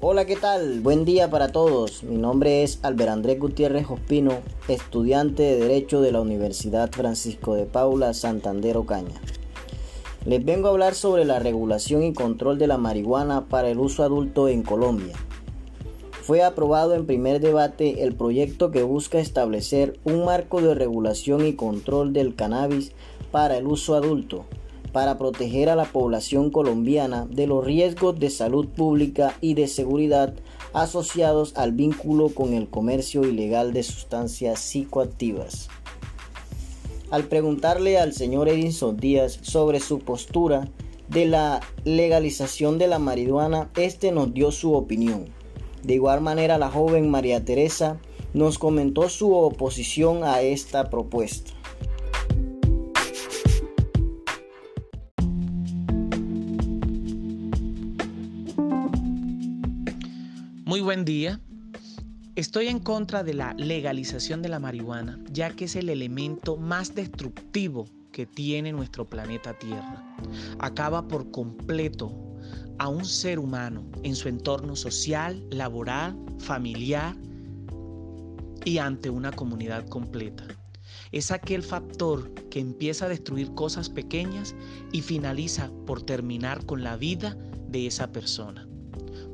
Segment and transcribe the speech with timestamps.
[0.00, 0.78] Hola, ¿qué tal?
[0.78, 2.04] Buen día para todos.
[2.04, 4.30] Mi nombre es Albert Andrés Gutiérrez Ospino,
[4.68, 9.20] estudiante de Derecho de la Universidad Francisco de Paula, Santander Ocaña.
[10.24, 14.04] Les vengo a hablar sobre la regulación y control de la marihuana para el uso
[14.04, 15.16] adulto en Colombia.
[16.22, 21.54] Fue aprobado en primer debate el proyecto que busca establecer un marco de regulación y
[21.54, 22.92] control del cannabis
[23.32, 24.44] para el uso adulto
[24.92, 30.34] para proteger a la población colombiana de los riesgos de salud pública y de seguridad
[30.72, 35.68] asociados al vínculo con el comercio ilegal de sustancias psicoactivas.
[37.10, 40.68] Al preguntarle al señor Edinson Díaz sobre su postura
[41.08, 45.24] de la legalización de la marihuana, este nos dio su opinión.
[45.82, 47.98] De igual manera, la joven María Teresa
[48.34, 51.57] nos comentó su oposición a esta propuesta.
[60.68, 61.40] Muy buen día.
[62.36, 66.94] Estoy en contra de la legalización de la marihuana, ya que es el elemento más
[66.94, 70.04] destructivo que tiene nuestro planeta Tierra.
[70.58, 72.12] Acaba por completo
[72.76, 77.16] a un ser humano en su entorno social, laboral, familiar
[78.66, 80.44] y ante una comunidad completa.
[81.12, 84.54] Es aquel factor que empieza a destruir cosas pequeñas
[84.92, 87.38] y finaliza por terminar con la vida
[87.70, 88.68] de esa persona.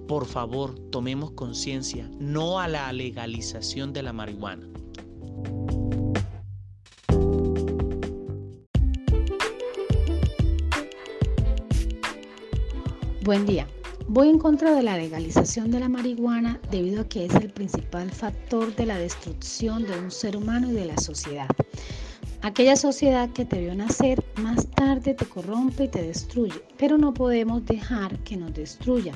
[0.09, 4.69] Por favor, tomemos conciencia, no a la legalización de la marihuana.
[13.23, 13.67] Buen día.
[14.07, 18.11] Voy en contra de la legalización de la marihuana debido a que es el principal
[18.11, 21.49] factor de la destrucción de un ser humano y de la sociedad.
[22.45, 27.15] Aquella sociedad que te vio nacer más tarde te corrompe y te destruye, pero no
[27.15, 29.15] podemos dejar que nos destruya.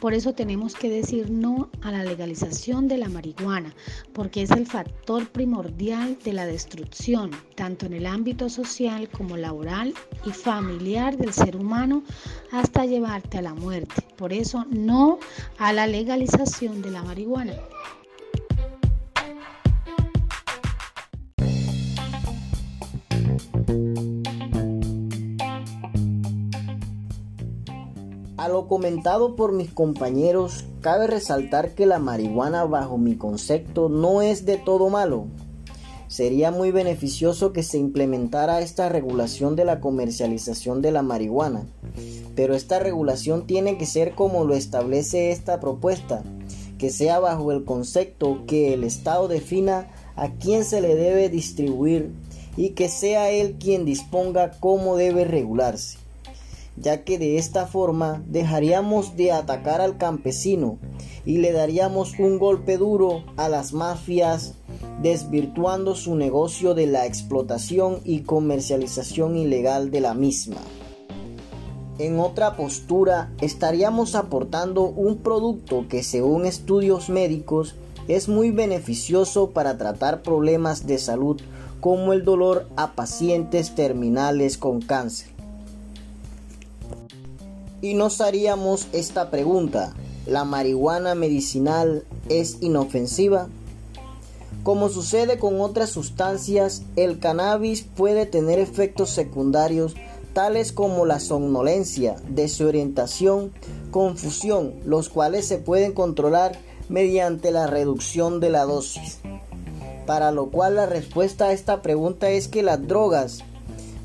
[0.00, 3.72] Por eso tenemos que decir no a la legalización de la marihuana,
[4.12, 9.94] porque es el factor primordial de la destrucción, tanto en el ámbito social como laboral
[10.26, 12.02] y familiar del ser humano,
[12.50, 14.02] hasta llevarte a la muerte.
[14.16, 15.20] Por eso no
[15.58, 17.54] a la legalización de la marihuana.
[28.36, 34.20] A lo comentado por mis compañeros, cabe resaltar que la marihuana bajo mi concepto no
[34.20, 35.24] es de todo malo.
[36.08, 41.64] Sería muy beneficioso que se implementara esta regulación de la comercialización de la marihuana,
[42.36, 46.22] pero esta regulación tiene que ser como lo establece esta propuesta,
[46.76, 52.12] que sea bajo el concepto que el Estado defina a quién se le debe distribuir
[52.56, 55.98] y que sea él quien disponga cómo debe regularse,
[56.76, 60.78] ya que de esta forma dejaríamos de atacar al campesino
[61.24, 64.54] y le daríamos un golpe duro a las mafias,
[65.02, 70.60] desvirtuando su negocio de la explotación y comercialización ilegal de la misma.
[71.98, 77.76] En otra postura, estaríamos aportando un producto que según estudios médicos
[78.08, 81.40] es muy beneficioso para tratar problemas de salud
[81.84, 85.28] como el dolor a pacientes terminales con cáncer.
[87.82, 89.92] Y nos haríamos esta pregunta,
[90.24, 93.48] ¿la marihuana medicinal es inofensiva?
[94.62, 99.94] Como sucede con otras sustancias, el cannabis puede tener efectos secundarios
[100.32, 103.52] tales como la somnolencia, desorientación,
[103.90, 106.58] confusión, los cuales se pueden controlar
[106.88, 109.18] mediante la reducción de la dosis
[110.06, 113.44] para lo cual la respuesta a esta pregunta es que las drogas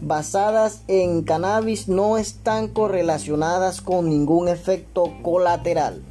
[0.02, 6.02] basadas en cannabis no están correlacionadas con ningún efecto colateral.